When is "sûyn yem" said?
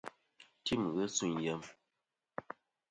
1.15-1.61